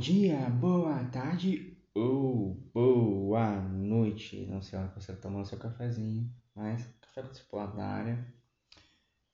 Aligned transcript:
dia, 0.00 0.48
boa 0.48 1.04
tarde 1.10 1.76
ou 1.94 2.54
boa 2.72 3.60
noite. 3.60 4.46
Não 4.46 4.62
sei 4.62 4.78
que 4.88 4.94
você 4.94 5.12
está 5.12 5.28
tomando 5.28 5.44
seu 5.44 5.58
cafezinho, 5.58 6.34
mas 6.54 6.86
café 7.02 7.20
com 7.20 7.28
discipulado 7.28 7.78
área. 7.78 8.34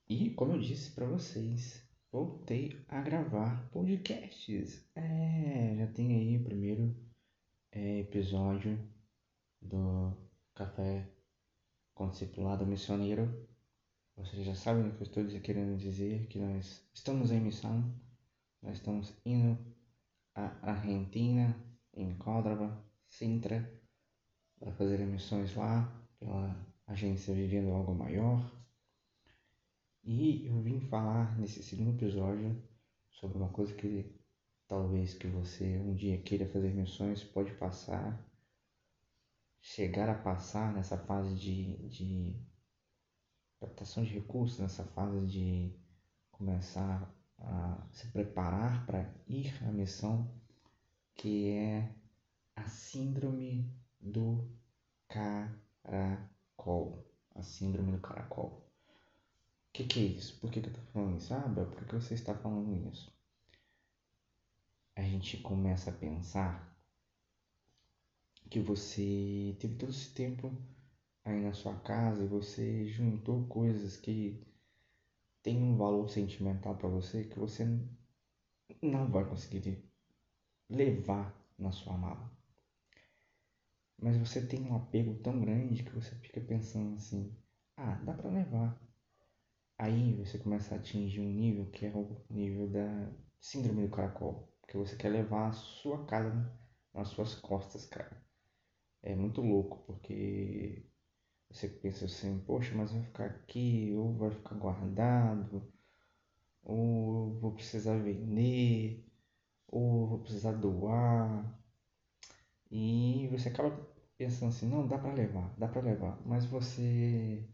E 0.09 0.31
como 0.31 0.55
eu 0.55 0.61
disse 0.61 0.91
para 0.91 1.07
vocês, 1.07 1.89
voltei 2.11 2.85
a 2.89 3.01
gravar 3.01 3.71
podcasts. 3.71 4.85
É, 4.97 5.77
já 5.79 5.87
tem 5.87 6.17
aí 6.17 6.37
o 6.37 6.43
primeiro 6.43 6.97
é, 7.71 8.01
episódio 8.01 8.77
do 9.63 10.13
Café 10.53 11.09
com 11.95 12.11
Discipulado 12.11 12.67
Missioneiro. 12.67 13.49
Vocês 14.17 14.45
já 14.45 14.55
sabem 14.57 14.89
o 14.89 14.95
que 14.97 15.03
eu 15.03 15.07
estou 15.07 15.41
querendo 15.43 15.79
dizer, 15.79 16.27
que 16.27 16.41
nós 16.41 16.85
estamos 16.93 17.31
em 17.31 17.41
missão, 17.41 17.95
nós 18.61 18.79
estamos 18.79 19.15
indo 19.25 19.76
à 20.37 20.71
Argentina, 20.71 21.57
em 21.95 22.15
Córdoba, 22.19 22.85
Sintra, 23.09 23.69
para 24.59 24.71
fazer 24.73 25.01
emissões 25.01 25.55
lá, 25.57 25.91
pela 26.19 26.55
agência 26.87 27.35
Vivendo 27.35 27.73
Algo 27.73 27.95
Maior. 27.95 28.53
E 30.05 30.47
eu 30.47 30.61
vim 30.63 30.79
falar 30.79 31.37
nesse 31.39 31.63
segundo 31.63 31.97
episódio 31.97 32.63
sobre 33.11 33.39
uma 33.39 33.49
coisa 33.49 33.75
que 33.75 34.15
talvez 34.69 35.15
que 35.15 35.27
você 35.27 35.79
um 35.79 35.95
dia 35.95 36.21
queira 36.21 36.47
fazer 36.49 36.73
missões, 36.73 37.25
pode 37.25 37.53
passar, 37.55 38.23
chegar 39.61 40.09
a 40.09 40.15
passar 40.15 40.73
nessa 40.75 40.99
fase 40.99 41.35
de, 41.35 41.89
de 41.89 42.47
captação 43.59 44.05
de 44.05 44.11
recursos, 44.13 44.59
nessa 44.59 44.85
fase 44.85 45.27
de 45.27 45.75
começar 46.31 47.11
a 47.39 47.87
se 47.93 48.09
preparar 48.09 48.87
para 48.87 49.11
ir 49.29 49.53
à 49.65 49.73
missão, 49.73 50.31
que 51.15 51.51
é 51.51 51.95
a 52.55 52.67
síndrome 52.69 53.71
do 54.01 54.49
caracol. 55.09 57.05
A 57.35 57.43
síndrome 57.43 57.93
do 57.93 58.01
caracol. 58.01 58.67
O 59.69 59.73
que, 59.73 59.85
que, 59.85 60.01
é 60.01 60.05
isso? 60.05 60.41
Por 60.41 60.51
que, 60.51 60.61
que 60.61 60.69
eu 60.69 60.73
estou 60.73 60.87
falando 60.93 61.19
isso? 61.19 61.35
Ah, 61.35 61.53
por 61.55 61.85
que 61.85 61.95
você 61.95 62.15
está 62.15 62.35
falando 62.35 62.75
isso? 62.91 63.13
A 64.95 65.03
gente 65.03 65.37
começa 65.39 65.91
a 65.91 65.95
pensar 65.95 66.75
que 68.49 68.61
você 68.61 69.55
teve 69.61 69.75
todo 69.77 69.91
esse 69.91 70.15
tempo 70.15 70.51
aí 71.25 71.41
na 71.43 71.53
sua 71.53 71.75
casa 71.81 72.25
e 72.25 72.29
você 72.29 72.87
juntou 72.87 73.45
coisas 73.47 73.97
que 73.97 74.43
tem 75.47 75.63
um 75.63 75.77
valor 75.77 76.11
sentimental 76.11 76.75
para 76.75 76.89
você 76.89 77.23
que 77.23 77.39
você 77.39 77.65
não 78.83 79.09
vai 79.09 79.25
conseguir 79.25 79.81
levar 80.69 81.41
na 81.57 81.71
sua 81.71 81.97
mala. 81.97 82.37
Mas 83.97 84.17
você 84.17 84.45
tem 84.45 84.61
um 84.63 84.75
apego 84.75 85.15
tão 85.23 85.41
grande 85.41 85.85
que 85.85 85.95
você 85.95 86.17
fica 86.17 86.41
pensando 86.41 86.97
assim: 86.97 87.33
ah, 87.77 87.95
dá 88.05 88.13
para 88.13 88.29
levar. 88.29 88.77
Aí 89.79 90.15
você 90.15 90.37
começa 90.37 90.75
a 90.75 90.79
atingir 90.79 91.21
um 91.21 91.33
nível 91.33 91.71
que 91.71 91.87
é 91.87 91.93
o 91.95 92.21
nível 92.29 92.69
da 92.69 93.09
síndrome 93.39 93.87
do 93.87 93.95
caracol, 93.95 94.53
porque 94.61 94.77
você 94.77 94.97
quer 94.97 95.11
levar 95.11 95.51
a 95.51 95.53
sua 95.53 96.05
casa 96.07 96.59
nas 96.93 97.07
suas 97.07 97.37
costas, 97.37 97.87
cara. 97.87 98.21
É 99.01 99.15
muito 99.15 99.41
louco, 99.41 99.79
porque 99.87 100.85
você 101.51 101.69
pensa 101.69 102.05
assim, 102.07 102.39
poxa, 102.47 102.75
mas 102.75 102.93
vai 102.93 103.03
ficar 103.03 103.27
aqui, 103.27 103.93
ou 103.97 104.15
vai 104.15 104.31
ficar 104.31 104.55
guardado, 104.57 105.63
ou 106.65 107.33
vou 107.41 107.53
precisar 107.53 107.97
vender, 107.99 109.05
ou 109.69 110.07
vou 110.09 110.19
precisar 110.21 110.53
doar. 110.53 111.45
E 112.71 113.27
você 113.31 113.49
acaba 113.49 113.71
pensando 114.17 114.49
assim, 114.51 114.69
não, 114.69 114.87
dá 114.87 114.99
para 114.99 115.13
levar, 115.13 115.53
dá 115.59 115.67
para 115.69 115.81
levar, 115.83 116.21
mas 116.27 116.45
você 116.47 117.45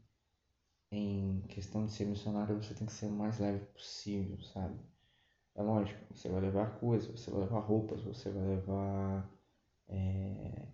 em 0.93 1.41
questão 1.49 1.85
de 1.87 1.93
ser 1.93 2.05
missionário, 2.05 2.57
você 2.63 2.75
tem 2.75 2.87
que 2.87 2.93
ser 2.93 3.07
o 3.07 3.11
mais 3.11 3.39
leve 3.39 3.65
possível, 3.67 4.41
sabe? 4.43 4.79
É 5.55 5.63
lógico, 5.63 6.01
você 6.15 6.29
vai 6.29 6.41
levar 6.43 6.79
coisas, 6.81 7.09
você 7.11 7.31
vai 7.31 7.41
levar 7.43 7.61
roupas, 7.61 8.03
você 8.03 8.31
vai 8.31 8.45
levar 8.45 9.31
é, 9.89 10.69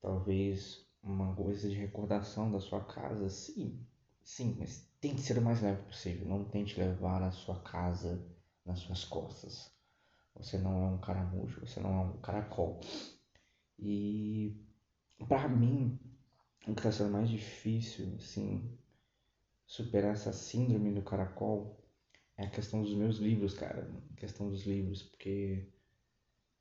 talvez 0.00 0.87
uma 1.02 1.34
coisa 1.34 1.68
de 1.68 1.76
recordação 1.76 2.50
da 2.50 2.60
sua 2.60 2.84
casa, 2.84 3.28
sim, 3.28 3.78
sim, 4.22 4.56
mas 4.58 4.86
tem 5.00 5.14
que 5.14 5.20
ser 5.20 5.38
o 5.38 5.42
mais 5.42 5.60
leve 5.62 5.82
possível. 5.82 6.26
Não 6.26 6.44
tente 6.44 6.78
levar 6.78 7.22
a 7.22 7.30
sua 7.30 7.60
casa 7.62 8.20
nas 8.64 8.80
suas 8.80 9.04
costas. 9.04 9.70
Você 10.36 10.58
não 10.58 10.84
é 10.84 10.86
um 10.86 10.98
caramujo, 10.98 11.60
você 11.66 11.80
não 11.80 11.90
é 11.92 11.98
um 11.98 12.20
caracol. 12.20 12.80
E 13.78 14.54
para 15.28 15.48
mim, 15.48 15.98
o 16.66 16.74
que 16.74 16.80
está 16.80 16.92
sendo 16.92 17.10
mais 17.10 17.28
difícil, 17.28 18.14
assim, 18.16 18.78
superar 19.66 20.12
essa 20.12 20.32
síndrome 20.32 20.92
do 20.92 21.02
caracol 21.02 21.76
é 22.36 22.44
a 22.44 22.50
questão 22.50 22.82
dos 22.82 22.94
meus 22.94 23.18
livros, 23.18 23.54
cara. 23.54 23.88
A 24.12 24.16
questão 24.16 24.48
dos 24.48 24.64
livros, 24.64 25.02
porque 25.02 25.66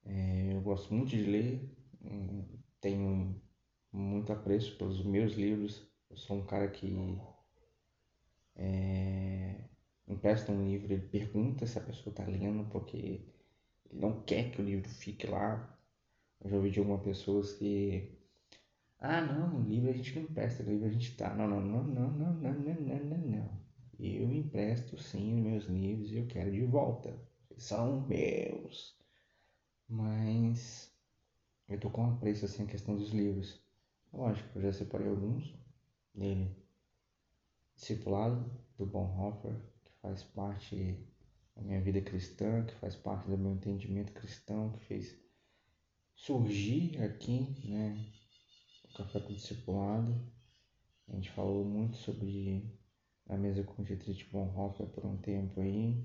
é, 0.05 0.53
eu 0.53 0.61
gosto 0.61 0.93
muito 0.93 1.09
de 1.09 1.23
ler, 1.23 1.69
hum, 2.01 2.43
tenho 2.81 3.35
muito 3.91 4.31
apreço 4.31 4.77
pelos 4.77 5.03
meus 5.03 5.33
livros. 5.33 5.81
Eu 6.09 6.17
sou 6.17 6.37
um 6.37 6.45
cara 6.45 6.67
que 6.69 7.19
é, 8.55 9.55
empresta 10.07 10.51
um 10.51 10.67
livro, 10.67 10.91
ele 10.93 11.07
pergunta 11.07 11.65
se 11.65 11.77
a 11.77 11.81
pessoa 11.81 12.11
está 12.11 12.25
lendo, 12.25 12.67
porque 12.69 12.97
ele 12.97 14.01
não 14.01 14.21
quer 14.23 14.51
que 14.51 14.61
o 14.61 14.65
livro 14.65 14.89
fique 14.89 15.27
lá. 15.27 15.77
Eu 16.41 16.49
já 16.49 16.57
ouvi 16.57 16.71
de 16.71 16.79
algumas 16.79 17.01
pessoas 17.03 17.53
que. 17.53 18.17
Ah, 18.99 19.21
não, 19.21 19.59
o 19.59 19.63
livro 19.63 19.89
a 19.89 19.93
gente 19.93 20.15
não 20.15 20.23
empresta, 20.23 20.63
o 20.63 20.65
livro 20.65 20.87
a 20.87 20.89
gente 20.89 21.15
tá. 21.15 21.33
Não, 21.35 21.47
não, 21.47 21.61
não, 21.61 21.83
não, 21.83 22.11
não, 22.11 22.33
não, 22.33 22.53
não, 22.53 22.75
não, 22.75 22.99
não, 23.05 23.17
não. 23.17 23.67
Eu 23.99 24.31
empresto 24.31 24.97
sim 24.97 25.41
meus 25.41 25.65
livros 25.65 26.11
e 26.11 26.17
eu 26.17 26.27
quero 26.27 26.51
de 26.51 26.63
volta. 26.63 27.19
São 27.57 28.01
meus. 28.07 28.95
Mas 29.89 30.91
eu 31.67 31.79
tô 31.79 31.89
com 31.89 32.05
apreço 32.05 32.45
assim 32.45 32.63
a 32.63 32.67
questão 32.67 32.95
dos 32.95 33.11
livros. 33.11 33.59
Lógico, 34.13 34.57
eu 34.57 34.61
já 34.63 34.73
separei 34.73 35.07
alguns 35.07 35.53
dele. 36.13 36.55
Discipulado 37.75 38.49
do 38.77 38.85
Bonhoeffer, 38.85 39.55
que 39.83 39.91
faz 40.01 40.23
parte 40.23 41.07
da 41.55 41.61
minha 41.61 41.81
vida 41.81 42.01
cristã, 42.01 42.65
que 42.65 42.73
faz 42.75 42.95
parte 42.95 43.29
do 43.29 43.37
meu 43.37 43.53
entendimento 43.53 44.13
cristão, 44.13 44.71
que 44.71 44.85
fez 44.85 45.15
surgir 46.15 47.01
aqui, 47.03 47.55
né, 47.63 48.11
o 48.85 48.97
Café 48.97 49.19
com 49.19 49.33
Discipulado. 49.33 50.31
A 51.07 51.15
gente 51.15 51.31
falou 51.31 51.63
muito 51.63 51.97
sobre 51.97 52.77
a 53.27 53.37
mesa 53.37 53.63
com 53.63 53.83
Dietrich 53.83 54.25
Bonhoeffer 54.31 54.87
por 54.87 55.05
um 55.05 55.17
tempo 55.17 55.61
aí. 55.61 56.03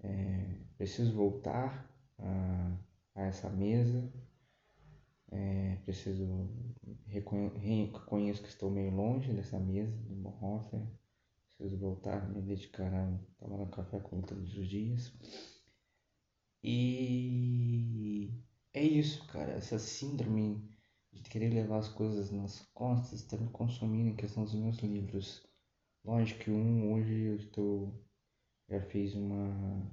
É, 0.00 0.58
preciso 0.76 1.12
voltar 1.12 1.88
a, 2.18 2.78
a 3.14 3.22
essa 3.22 3.48
mesa, 3.48 4.12
é, 5.30 5.76
preciso 5.84 6.48
reconheço 7.06 8.42
que 8.42 8.48
estou 8.48 8.70
meio 8.70 8.90
longe 8.94 9.32
dessa 9.32 9.58
mesa 9.58 9.96
do 9.96 10.14
Bonhoeffer. 10.14 10.86
Preciso 11.56 11.78
voltar 11.78 12.28
me 12.28 12.40
dedicar 12.40 12.92
a 12.92 13.18
tomar 13.38 13.56
um 13.56 13.70
café 13.70 13.98
com 14.00 14.16
ele 14.16 14.26
todos 14.26 14.56
os 14.56 14.68
dias. 14.68 15.12
E 16.62 18.30
é 18.72 18.82
isso, 18.82 19.26
cara. 19.26 19.52
Essa 19.52 19.78
síndrome 19.78 20.68
de 21.12 21.22
querer 21.28 21.52
levar 21.52 21.78
as 21.78 21.88
coisas 21.88 22.30
nas 22.30 22.60
costas 22.72 23.20
está 23.20 23.36
me 23.36 23.48
consumindo 23.50 24.10
em 24.10 24.16
questão 24.16 24.44
dos 24.44 24.54
meus 24.54 24.78
livros. 24.78 25.46
Lógico 26.04 26.40
que 26.40 26.50
um 26.50 26.92
hoje 26.92 27.12
eu 27.12 27.36
estou. 27.36 27.92
Já 28.68 28.80
fiz 28.82 29.14
uma 29.14 29.90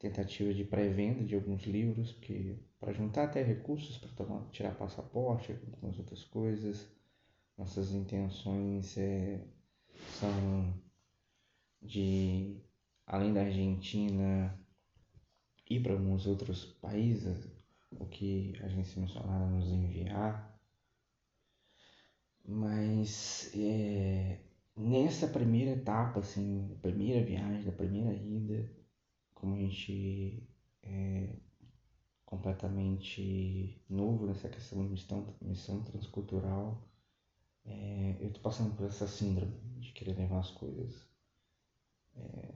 tentativa 0.00 0.52
de 0.52 0.64
pré-venda 0.64 1.22
de 1.24 1.34
alguns 1.34 1.64
livros, 1.64 2.12
porque 2.12 2.58
para 2.80 2.92
juntar 2.92 3.24
até 3.24 3.42
recursos 3.42 3.98
para 3.98 4.26
tirar 4.50 4.74
passaporte, 4.74 5.52
algumas 5.52 5.98
outras 5.98 6.24
coisas. 6.24 6.90
Nossas 7.56 7.92
intenções 7.92 8.96
é, 8.96 9.46
são 10.18 10.74
de, 11.82 12.56
além 13.06 13.34
da 13.34 13.42
Argentina, 13.42 14.58
ir 15.68 15.82
para 15.82 15.92
alguns 15.92 16.26
outros 16.26 16.64
países, 16.64 17.46
o 17.92 18.06
que 18.06 18.54
a 18.62 18.64
agência 18.64 19.02
missionária 19.02 19.46
nos 19.48 19.68
enviar. 19.68 20.58
Mas 22.42 23.52
é, 23.54 24.40
nessa 24.74 25.28
primeira 25.28 25.72
etapa, 25.72 26.20
assim, 26.20 26.78
primeira 26.80 27.22
viagem, 27.22 27.64
da 27.64 27.72
primeira 27.72 28.14
ida, 28.14 28.79
como 29.40 29.54
a 29.56 29.58
gente 29.58 30.46
é 30.82 31.28
completamente 32.24 33.82
novo 33.88 34.26
nessa 34.26 34.48
questão 34.48 34.82
de 34.82 34.90
missão, 34.90 35.36
missão 35.40 35.82
transcultural, 35.82 36.88
é, 37.64 38.16
eu 38.20 38.32
tô 38.32 38.40
passando 38.40 38.76
por 38.76 38.86
essa 38.86 39.06
síndrome 39.06 39.52
de 39.80 39.92
querer 39.92 40.16
levar 40.16 40.40
as 40.40 40.50
coisas, 40.50 41.08
é, 42.16 42.54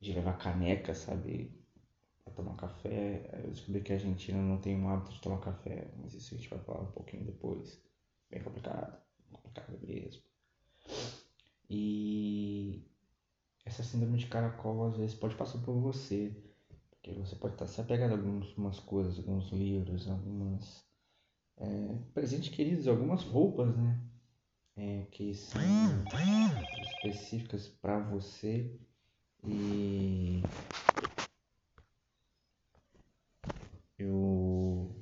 de 0.00 0.12
levar 0.12 0.38
caneca, 0.38 0.94
sabe? 0.94 1.62
para 2.24 2.34
tomar 2.34 2.56
café. 2.56 3.30
Eu 3.44 3.50
descobri 3.50 3.80
que 3.82 3.92
a 3.92 3.96
Argentina 3.96 4.40
não 4.40 4.58
tem 4.58 4.76
um 4.76 4.88
hábito 4.88 5.12
de 5.12 5.20
tomar 5.20 5.40
café, 5.40 5.90
mas 5.98 6.14
isso 6.14 6.34
a 6.34 6.38
gente 6.38 6.48
vai 6.48 6.58
falar 6.60 6.82
um 6.82 6.92
pouquinho 6.92 7.24
depois. 7.24 7.80
Bem 8.30 8.42
complicado, 8.42 9.00
complicado 9.30 9.78
mesmo. 9.86 10.22
E 11.68 12.82
essa 13.64 13.82
síndrome 13.82 14.18
de 14.18 14.26
caracol 14.26 14.86
às 14.86 14.96
vezes 14.96 15.14
pode 15.14 15.34
passar 15.36 15.58
por 15.58 15.74
você, 15.74 16.34
porque 16.90 17.12
você 17.12 17.36
pode 17.36 17.54
estar 17.54 17.66
se 17.66 17.80
apegando 17.80 18.14
a 18.14 18.16
algumas 18.16 18.78
coisas, 18.80 19.18
alguns 19.18 19.50
livros, 19.50 20.08
algumas 20.08 20.84
é, 21.58 21.98
presentes 22.14 22.48
queridos, 22.48 22.88
algumas 22.88 23.22
roupas, 23.22 23.76
né? 23.76 24.00
É, 24.74 25.06
que 25.10 25.34
são 25.34 25.60
específicas 26.80 27.68
para 27.68 27.98
você 27.98 28.74
e 29.44 30.42
eu 33.98 34.94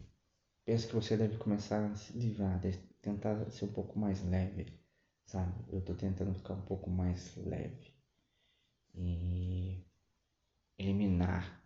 penso 0.64 0.88
que 0.88 0.94
você 0.94 1.16
deve 1.16 1.36
começar 1.38 1.84
a 1.86 1.94
se 1.94 2.12
livrar, 2.18 2.60
tentar 3.00 3.48
ser 3.50 3.66
um 3.66 3.72
pouco 3.72 3.96
mais 3.98 4.24
leve, 4.24 4.66
sabe? 5.24 5.52
Eu 5.68 5.80
tô 5.82 5.94
tentando 5.94 6.34
ficar 6.34 6.54
um 6.54 6.62
pouco 6.62 6.90
mais 6.90 7.36
leve 7.36 7.99
e 8.94 9.84
eliminar 10.78 11.62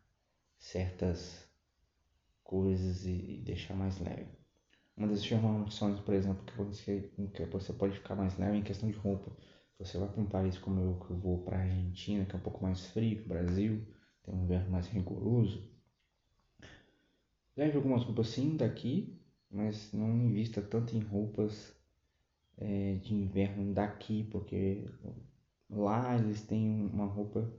certas 0.59 1.49
coisas 2.43 3.07
e 3.07 3.43
deixar 3.45 3.75
mais 3.75 3.99
leve. 4.01 4.29
Uma 4.97 5.09
das 5.09 5.25
informações, 5.25 5.99
por 6.01 6.15
exemplo, 6.15 6.45
que 6.45 6.57
você, 6.57 7.11
que 7.33 7.45
você 7.47 7.73
pode 7.73 7.95
ficar 7.95 8.15
mais 8.15 8.39
leve 8.39 8.59
em 8.59 8.63
questão 8.63 8.89
de 8.89 8.97
roupa. 8.97 9.33
Se 9.73 9.85
você 9.85 9.99
vai 9.99 10.09
para 10.09 10.23
um 10.23 10.27
país 10.27 10.57
como 10.59 10.81
eu, 10.81 10.95
que 11.01 11.11
eu 11.11 11.17
vou 11.17 11.43
para 11.43 11.59
a 11.59 11.63
Argentina, 11.63 12.25
que 12.25 12.35
é 12.35 12.39
um 12.39 12.43
pouco 12.43 12.63
mais 12.63 12.87
frio 12.87 13.19
que 13.19 13.25
o 13.25 13.29
Brasil, 13.29 13.85
tem 14.23 14.35
um 14.35 14.45
inverno 14.45 14.71
mais 14.71 14.87
rigoroso, 14.87 15.69
leve 17.57 17.77
algumas 17.77 18.05
roupas 18.05 18.29
sim 18.29 18.57
daqui, 18.57 19.21
mas 19.51 19.93
não 19.93 20.17
invista 20.17 20.63
tanto 20.63 20.97
em 20.97 21.01
roupas 21.01 21.75
é, 22.57 22.95
de 22.95 23.15
inverno 23.15 23.73
daqui, 23.75 24.25
porque 24.31 24.85
lá 25.71 26.17
eles 26.17 26.43
têm 26.43 26.87
uma 26.93 27.07
roupa 27.07 27.53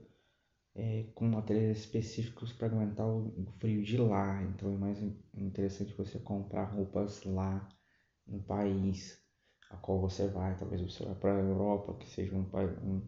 é, 0.74 1.04
com 1.14 1.26
materiais 1.26 1.78
específicos 1.78 2.52
para 2.52 2.68
aguentar 2.68 3.06
o 3.06 3.46
frio 3.58 3.82
de 3.82 3.96
lá. 3.98 4.42
Então 4.44 4.72
é 4.72 4.76
mais 4.76 5.02
interessante 5.34 5.94
você 5.94 6.18
comprar 6.18 6.64
roupas 6.64 7.24
lá 7.24 7.68
no 8.26 8.42
país 8.42 9.22
a 9.70 9.76
qual 9.76 10.00
você 10.00 10.28
vai. 10.28 10.58
Talvez 10.58 10.80
você 10.82 11.04
vá 11.04 11.14
para 11.14 11.36
a 11.36 11.40
Europa, 11.40 11.94
que 11.94 12.08
seja 12.08 12.34
um, 12.34 12.46
um, 12.82 13.02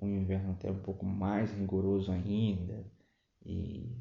um 0.00 0.08
inverno 0.08 0.52
até 0.52 0.70
um 0.70 0.80
pouco 0.80 1.04
mais 1.04 1.52
rigoroso 1.52 2.10
ainda. 2.10 2.84
E 3.44 3.96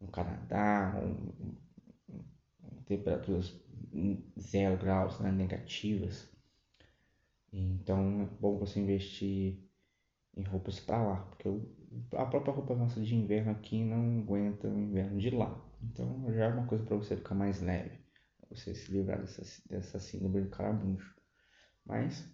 no 0.00 0.08
Canadá, 0.08 1.00
um, 1.02 1.56
temperaturas 2.84 3.54
zero 4.38 4.76
graus 4.78 5.18
né, 5.20 5.30
negativas. 5.30 6.28
Então 7.52 8.22
é 8.22 8.26
bom 8.40 8.58
você 8.58 8.80
investir 8.80 9.58
em 10.36 10.42
roupas 10.42 10.78
para 10.80 11.02
lá, 11.02 11.16
porque 11.22 11.48
a 12.16 12.26
própria 12.26 12.52
roupa 12.52 12.74
nossa 12.74 13.00
de 13.00 13.14
inverno 13.14 13.50
aqui 13.50 13.82
não 13.82 14.20
aguenta 14.20 14.68
o 14.68 14.78
inverno 14.78 15.18
de 15.18 15.30
lá. 15.30 15.64
Então 15.82 16.32
já 16.32 16.44
é 16.44 16.48
uma 16.48 16.66
coisa 16.66 16.84
para 16.84 16.96
você 16.96 17.16
ficar 17.16 17.34
mais 17.34 17.60
leve, 17.60 17.98
você 18.50 18.74
se 18.74 18.92
livrar 18.92 19.20
dessa, 19.20 19.42
dessa 19.68 19.98
síndrome 19.98 20.42
do 20.42 20.50
caramujo. 20.50 21.14
Mas 21.84 22.28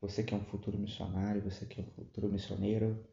você 0.00 0.22
que 0.22 0.34
é 0.34 0.36
um 0.36 0.44
futuro 0.44 0.78
missionário, 0.78 1.42
você 1.42 1.66
que 1.66 1.80
é 1.80 1.84
um 1.84 1.90
futuro 1.90 2.28
missioneiro, 2.28 3.06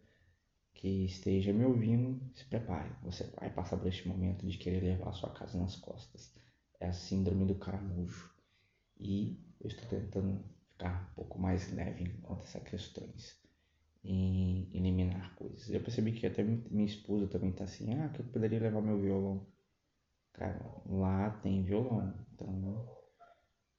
que 0.73 1.05
esteja 1.05 1.53
me 1.53 1.65
ouvindo, 1.65 2.19
se 2.33 2.45
prepare. 2.45 2.89
Você 3.03 3.23
vai 3.39 3.49
passar 3.49 3.77
por 3.77 3.87
este 3.87 4.07
momento 4.07 4.45
de 4.45 4.57
querer 4.57 4.81
levar 4.81 5.09
a 5.09 5.13
sua 5.13 5.29
casa 5.29 5.57
nas 5.57 5.75
costas. 5.75 6.33
É 6.79 6.87
a 6.87 6.93
síndrome 6.93 7.45
do 7.45 7.55
caramujo. 7.55 8.31
E 8.99 9.39
eu 9.61 9.67
estou 9.67 9.87
tentando 9.87 10.43
ficar 10.73 11.09
um 11.11 11.15
pouco 11.15 11.39
mais 11.39 11.71
leve 11.71 12.09
quanto 12.21 12.41
a 12.41 12.43
essas 12.43 12.63
questões 12.63 13.41
em 14.03 14.69
eliminar 14.73 15.33
coisas. 15.35 15.69
Eu 15.69 15.81
percebi 15.81 16.11
que 16.11 16.27
até 16.27 16.43
minha 16.43 16.85
esposa 16.85 17.27
também 17.27 17.51
tá 17.51 17.63
assim, 17.63 17.93
ah, 17.93 18.09
que 18.09 18.19
eu 18.19 18.25
poderia 18.25 18.59
levar 18.59 18.81
meu 18.81 18.99
violão. 18.99 19.47
Cara, 20.33 20.59
lá 20.85 21.29
tem 21.41 21.63
violão, 21.63 22.13
então 22.33 22.85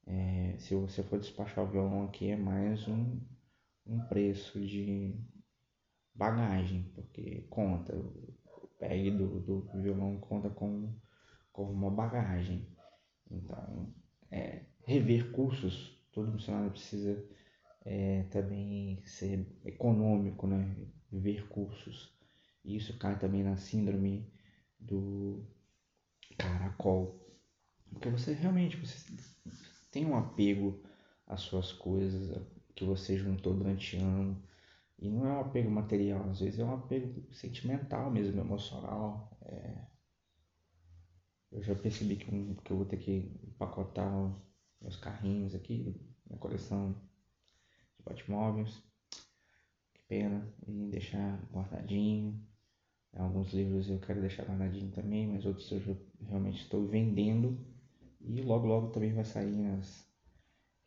é, 0.07 0.55
se 0.57 0.73
você 0.73 1.03
for 1.03 1.19
despachar 1.19 1.65
o 1.65 1.67
violão 1.67 2.05
aqui 2.05 2.29
é 2.29 2.37
mais 2.37 2.87
um, 2.87 3.19
um 3.85 3.99
preço 4.07 4.59
de 4.65 5.13
bagagem, 6.13 6.83
porque 6.95 7.41
conta, 7.49 7.95
o 7.95 8.69
PEG 8.79 9.11
do, 9.11 9.39
do 9.41 9.81
violão 9.81 10.17
conta 10.19 10.49
com, 10.49 10.95
com 11.51 11.63
uma 11.71 11.91
bagagem. 11.91 12.67
Então, 13.29 13.93
é, 14.31 14.63
rever 14.85 15.31
cursos, 15.31 15.94
todo 16.15 16.31
missionário 16.31 16.71
precisa 16.71 17.21
é, 17.83 18.23
também 18.31 19.03
ser 19.05 19.45
econômico, 19.65 20.47
né? 20.47 20.75
Ver 21.11 21.47
cursos. 21.49 22.17
E 22.63 22.77
isso 22.77 22.97
cai 22.97 23.19
também 23.19 23.43
na 23.43 23.57
síndrome 23.57 24.33
do 24.79 25.45
caracol. 26.37 27.21
Porque 27.91 28.09
você 28.09 28.33
realmente 28.33 28.77
você 28.77 29.13
tem 29.91 30.05
um 30.05 30.17
apego 30.17 30.81
às 31.27 31.41
suas 31.41 31.71
coisas 31.73 32.41
que 32.73 32.85
você 32.85 33.17
juntou 33.17 33.53
durante 33.53 33.97
ano. 33.97 34.41
E 34.97 35.09
não 35.09 35.27
é 35.27 35.33
um 35.33 35.41
apego 35.41 35.69
material, 35.69 36.29
às 36.29 36.39
vezes 36.39 36.59
é 36.59 36.63
um 36.63 36.73
apego 36.73 37.21
sentimental 37.33 38.09
mesmo, 38.09 38.39
emocional. 38.39 39.37
É... 39.41 39.85
Eu 41.51 41.61
já 41.61 41.75
percebi 41.75 42.15
que, 42.15 42.25
que 42.25 42.71
eu 42.71 42.77
vou 42.77 42.85
ter 42.85 42.97
que 42.97 43.37
empacotar 43.43 44.33
meus 44.85 44.95
carrinhos 44.97 45.55
aqui, 45.55 45.99
minha 46.27 46.39
coleção 46.39 46.95
Batmóveis. 48.05 48.83
Que 49.91 50.01
pena. 50.07 50.47
E 50.67 50.89
deixar 50.91 51.41
guardadinho. 51.51 52.39
Alguns 53.13 53.51
livros 53.51 53.89
eu 53.89 53.99
quero 53.99 54.21
deixar 54.21 54.43
guardadinho 54.43 54.91
também, 54.91 55.27
mas 55.27 55.45
outros 55.45 55.71
eu 55.71 55.97
realmente 56.21 56.61
estou 56.61 56.85
vendendo. 56.85 57.57
E 58.21 58.41
logo 58.41 58.67
logo 58.67 58.91
também 58.91 59.13
vai 59.13 59.25
sair 59.25 59.55
nas 59.55 60.07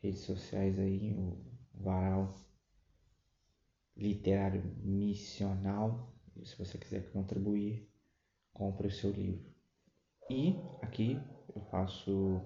redes 0.00 0.21
sociais 0.21 0.79
aí 0.79 1.12
o 1.15 1.37
varal 1.75 2.33
literário 3.97 4.62
missional. 4.77 6.15
Se 6.45 6.56
você 6.56 6.79
quiser 6.79 7.11
contribuir, 7.11 7.90
compre 8.52 8.87
o 8.87 8.93
seu 8.93 9.11
livro. 9.11 9.52
E 10.31 10.55
aqui 10.83 11.19
eu 11.52 11.61
faço 11.62 12.40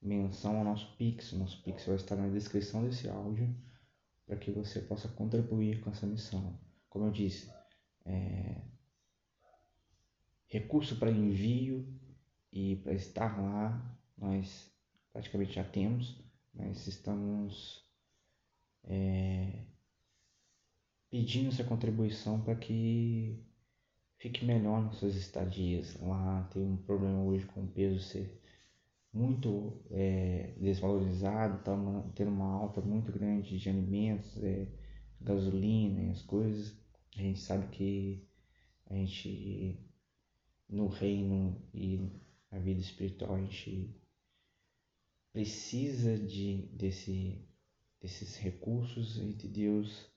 menção 0.00 0.58
ao 0.58 0.64
nosso 0.64 0.96
Pix. 0.96 1.32
Nosso 1.32 1.62
Pix 1.62 1.86
vai 1.86 1.96
estar 1.96 2.16
na 2.16 2.28
descrição 2.28 2.84
desse 2.84 3.08
áudio 3.08 3.54
para 4.26 4.36
que 4.36 4.50
você 4.50 4.80
possa 4.80 5.08
contribuir 5.08 5.80
com 5.80 5.90
essa 5.90 6.06
missão. 6.06 6.58
Como 6.88 7.06
eu 7.06 7.10
disse, 7.10 7.50
é, 8.04 8.60
recurso 10.46 10.96
para 10.96 11.10
envio 11.10 11.86
e 12.52 12.76
para 12.76 12.94
estar 12.94 13.40
lá, 13.40 13.98
nós 14.16 14.70
praticamente 15.12 15.54
já 15.54 15.64
temos, 15.64 16.22
mas 16.54 16.86
estamos 16.86 17.84
é, 18.84 19.64
pedindo 21.10 21.48
essa 21.48 21.64
contribuição 21.64 22.40
para 22.40 22.54
que 22.54 23.42
fique 24.18 24.44
melhor 24.44 24.82
nossas 24.82 25.14
estadias. 25.14 25.98
Lá 26.00 26.48
tem 26.52 26.62
um 26.62 26.76
problema 26.76 27.22
hoje 27.22 27.46
com 27.46 27.62
o 27.62 27.68
peso 27.68 28.00
ser 28.00 28.40
muito 29.12 29.82
é, 29.90 30.54
desvalorizado, 30.60 31.62
tá 31.62 31.74
tendo 32.14 32.30
uma 32.30 32.52
alta 32.52 32.80
muito 32.80 33.10
grande 33.12 33.58
de 33.58 33.68
alimentos, 33.68 34.36
é, 34.42 34.68
gasolina 35.20 36.02
e 36.02 36.10
as 36.10 36.22
coisas. 36.22 36.76
A 37.16 37.20
gente 37.20 37.40
sabe 37.40 37.68
que 37.68 38.28
a 38.86 38.94
gente 38.94 39.78
no 40.68 40.86
reino 40.88 41.60
e 41.72 42.10
na 42.50 42.58
vida 42.58 42.80
espiritual 42.80 43.34
a 43.34 43.40
gente 43.40 43.94
precisa 45.32 46.18
de 46.18 46.68
desse, 46.72 47.46
desses 48.00 48.36
recursos 48.36 49.18
e 49.18 49.32
de 49.32 49.48
Deus 49.48 50.10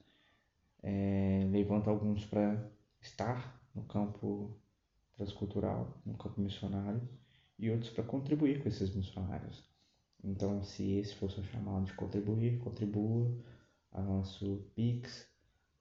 é, 0.83 1.47
levanta 1.49 1.89
alguns 1.89 2.25
para 2.25 2.69
estar 2.99 3.61
no 3.73 3.83
campo 3.83 4.59
transcultural, 5.15 6.01
no 6.05 6.17
campo 6.17 6.41
missionário 6.41 7.07
e 7.61 7.69
outros 7.69 7.91
para 7.91 8.03
contribuir 8.03 8.61
com 8.61 8.67
esses 8.67 8.93
missionários. 8.93 9.63
Então, 10.23 10.63
se 10.63 10.93
esse 10.93 11.15
for 11.15 11.27
o 11.27 11.31
seu 11.31 11.43
chamado 11.45 11.85
de 11.85 11.93
contribuir, 11.93 12.57
contribua. 12.59 13.31
A 13.91 14.01
nosso 14.01 14.71
Pix, 14.73 15.29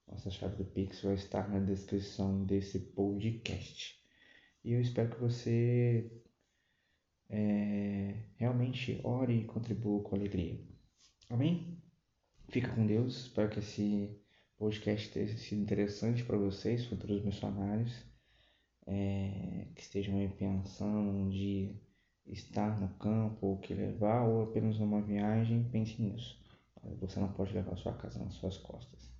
nossa 0.05 0.29
chave 0.29 0.57
do 0.57 0.65
Pix 0.65 1.01
vai 1.01 1.13
estar 1.15 1.49
na 1.49 1.59
descrição 1.59 2.43
desse 2.43 2.77
podcast. 2.77 3.97
E 4.65 4.73
eu 4.73 4.81
espero 4.81 5.11
que 5.11 5.21
você 5.21 6.11
é, 7.29 8.15
realmente 8.35 8.99
ore 9.03 9.39
e 9.39 9.45
contribua 9.45 10.03
com 10.03 10.15
alegria. 10.15 10.59
Amém? 11.29 11.81
Fica 12.49 12.67
com 12.75 12.85
Deus. 12.85 13.27
Espero 13.27 13.49
que 13.49 13.59
esse 13.59 14.21
podcast 14.57 15.09
tenha 15.09 15.37
sido 15.37 15.61
interessante 15.61 16.23
para 16.25 16.37
vocês, 16.37 16.85
futuros 16.85 17.23
missionários. 17.23 18.10
É, 18.91 19.67
que 19.73 19.81
estejam 19.81 20.17
aí 20.17 20.27
pensando 20.27 21.29
de 21.29 21.75
estar 22.27 22.79
no 22.79 22.89
campo, 22.95 23.47
ou 23.47 23.57
que 23.57 23.73
levar, 23.73 24.27
ou 24.27 24.43
apenas 24.43 24.77
numa 24.77 25.01
viagem, 25.01 25.63
pense 25.71 26.01
nisso. 26.01 26.39
Você 26.99 27.19
não 27.19 27.31
pode 27.31 27.53
levar 27.53 27.75
sua 27.77 27.93
casa 27.93 28.19
nas 28.19 28.33
suas 28.33 28.57
costas. 28.57 29.11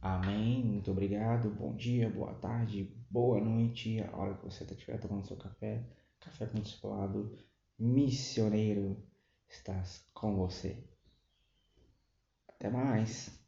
Amém. 0.00 0.62
Muito 0.64 0.90
obrigado. 0.90 1.50
Bom 1.50 1.74
dia, 1.74 2.10
boa 2.10 2.34
tarde, 2.34 2.84
boa 3.10 3.40
noite. 3.40 4.00
A 4.02 4.16
hora 4.16 4.34
que 4.34 4.44
você 4.44 4.64
estiver 4.64 5.00
tomando 5.00 5.26
seu 5.26 5.36
café, 5.36 5.82
café 6.20 6.46
com 6.46 6.60
discipulado, 6.60 7.36
missioneiro, 7.78 9.02
estás 9.48 10.04
com 10.12 10.36
você. 10.36 10.84
Até 12.48 12.70
mais. 12.70 13.43